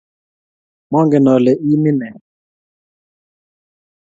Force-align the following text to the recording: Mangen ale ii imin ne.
Mangen 0.91 1.25
ale 1.33 1.51
ii 1.57 1.69
imin 1.75 1.97
ne. 1.99 2.07